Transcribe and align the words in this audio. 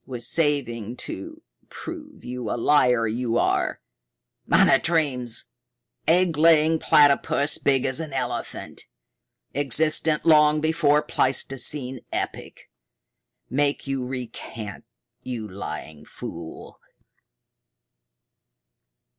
Was 0.07 0.27
saving 0.27 0.95
to 0.97 1.43
prove 1.69 2.25
you 2.25 2.45
the 2.45 2.57
liar 2.57 3.07
you 3.07 3.37
are. 3.37 3.81
Monotremes 4.49 5.45
egg 6.07 6.35
laying 6.37 6.79
platypus 6.79 7.59
big 7.59 7.85
as 7.85 7.99
an 7.99 8.11
elephant 8.11 8.85
existent 9.53 10.25
long 10.25 10.59
before 10.59 11.03
pleistocene 11.03 11.99
epoch 12.11 12.61
make 13.47 13.85
you 13.85 14.03
recant, 14.03 14.85
you 15.21 15.47
lying 15.47 16.03
fool!" 16.03 16.79